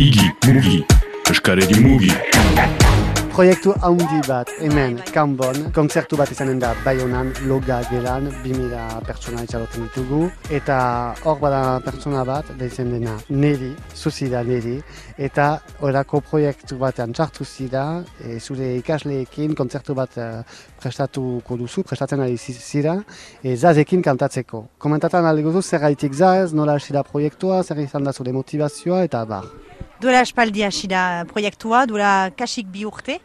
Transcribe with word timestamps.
Igi, 0.00 0.30
mugi, 0.48 0.78
eskaredi 1.28 1.76
mugi. 1.84 2.08
Proiektu 3.34 3.74
haundi 3.84 4.20
bat 4.24 4.48
hemen 4.64 4.94
kanbon, 5.12 5.58
kontzertu 5.76 6.16
bat 6.16 6.30
izanen 6.32 6.56
da 6.62 6.70
Bayonan, 6.86 7.34
Loga 7.44 7.82
gelan, 7.90 8.30
2000 8.40 9.02
pertsona 9.04 9.44
itxaloten 9.44 9.84
ditugu. 9.84 10.22
Eta 10.56 10.78
hor 11.28 11.36
bada 11.42 11.60
pertsona 11.84 12.24
bat, 12.24 12.48
deizen 12.56 12.94
dena 12.94 13.18
Neri, 13.28 13.74
zuzi 13.92 14.30
da 14.32 14.40
Neri. 14.40 14.78
Eta 15.20 15.50
horako 15.84 16.22
proiektu 16.30 16.80
batean 16.80 17.12
txartu 17.12 17.44
zida, 17.44 17.84
e, 18.24 18.38
zure 18.40 18.72
ikasleekin 18.80 19.52
kontzertu 19.58 19.98
bat 20.00 20.16
e, 20.16 20.30
prestatuko 20.80 21.60
duzu, 21.60 21.84
prestatzen 21.84 22.24
ari 22.24 22.40
zira, 22.40 22.96
e, 23.44 23.52
zazekin 23.52 24.00
kantatzeko. 24.00 24.64
Komentatan 24.78 25.28
alde 25.28 25.60
zer 25.60 25.84
gaitik 25.84 26.14
zaz, 26.14 26.54
nola 26.54 26.80
hasi 26.80 26.96
da 26.96 27.04
proiektua, 27.04 27.60
zer 27.62 27.84
izan 27.84 28.08
da 28.08 28.16
zure 28.16 28.32
motivazioa, 28.32 29.04
eta 29.04 29.26
bar. 29.26 29.69
Duela 30.00 30.22
espaldi 30.24 30.62
hasi 30.64 30.88
da 30.88 31.26
proiektua, 31.28 31.82
duela 31.84 32.30
kasik 32.32 32.70
bi 32.72 32.86
urte. 32.88 33.18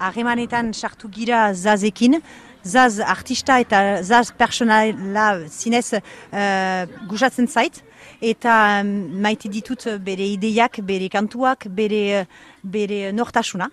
Harremanetan 0.00 0.70
sartu 0.72 1.10
gira 1.12 1.50
zazekin. 1.52 2.22
Zaz 2.64 3.00
artista 3.04 3.58
eta 3.60 4.00
zaz 4.02 4.30
personala 4.32 5.26
zinez 5.50 5.92
uh, 5.92 6.86
gustatzen 7.10 7.50
zait. 7.52 7.82
Eta 8.24 8.54
um, 8.80 8.94
maite 9.20 9.50
ditut 9.52 9.84
bere 10.00 10.30
ideiak, 10.32 10.80
bere 10.88 11.10
kantuak, 11.12 11.66
bere, 11.68 12.24
bere 12.62 13.12
nortasuna. 13.12 13.68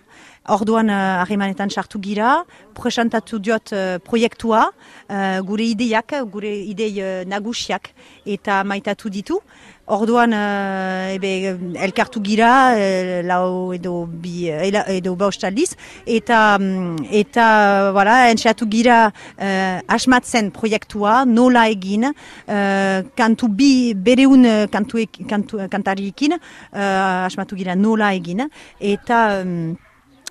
Orduan 0.50 0.88
uh, 0.90 1.20
harremanetan 1.22 1.70
sartu 1.70 2.00
gira, 2.02 2.40
presentatu 2.74 3.38
diot 3.38 3.74
uh, 3.76 3.98
proiektua, 4.02 4.70
uh, 4.70 5.40
gure 5.46 5.66
ideiak, 5.74 6.16
gure 6.32 6.52
idei 6.72 7.24
nagusiak 7.28 7.92
eta 8.26 8.62
maitatu 8.64 9.12
ditu. 9.12 9.38
Orduan, 9.90 10.30
uh, 10.30 11.10
ebe, 11.16 11.30
elkartu 11.82 12.20
gira, 12.22 12.50
uh, 12.78 13.20
lau 13.26 13.72
edo, 13.74 14.04
bi, 14.06 14.46
uh, 14.46 14.84
edo 14.94 15.16
baustaliz, 15.18 15.72
eta, 16.06 16.56
um, 16.60 16.94
eta 17.10 17.90
voilà, 17.96 18.28
entxeatu 18.30 18.68
gira 18.70 19.00
uh, 19.10 19.80
asmatzen 19.90 20.52
proiektua, 20.54 21.24
nola 21.26 21.66
egin, 21.72 22.06
uh, 22.06 23.02
kantu 23.18 23.50
bi, 23.50 23.70
bereun 23.94 24.46
kantu, 24.70 25.02
kantu, 25.26 25.64
kantariekin, 25.72 26.38
uh, 26.38 27.26
asmatu 27.26 27.58
gira 27.58 27.74
nola 27.74 28.12
egin, 28.14 28.46
eta... 28.80 29.40
Um, 29.44 29.76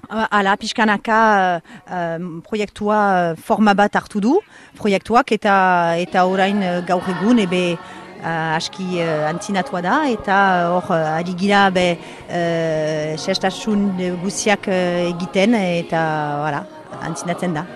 Ala, 0.09 0.55
pixkanaka 0.57 1.15
uh, 1.59 2.17
proiektua 2.41 3.35
forma 3.35 3.75
bat 3.77 3.93
hartu 3.99 4.21
du, 4.23 4.31
proiektuak 4.79 5.33
eta 5.35 5.55
eta 6.01 6.23
orain 6.25 6.63
gaur 6.87 7.03
egun, 7.13 7.43
ebe 7.43 7.75
uh, 8.23 8.55
aski 8.55 9.03
uh, 9.03 9.27
antzinatua 9.29 9.81
da 9.85 9.97
eta 10.09 10.37
hor 10.73 10.89
uh, 10.95 11.17
ari 11.17 11.35
gira 11.37 11.67
be 11.69 11.87
uh, 11.95 13.17
sestasun 13.17 13.91
guziak 14.23 14.71
uh, 14.71 15.11
egiten 15.11 15.53
eta 15.59 16.01
voilà, 16.45 16.63
antzinatzen 17.03 17.59
da. 17.59 17.67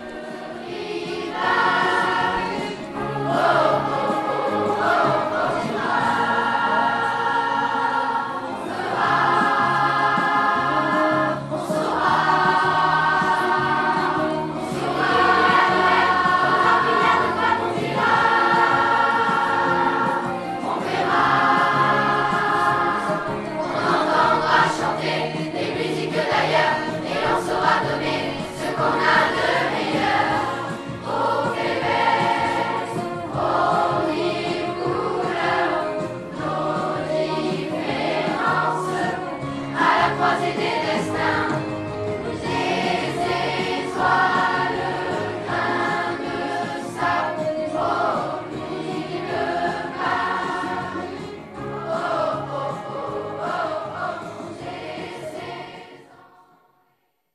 it 40.45 40.59
is. 40.59 40.83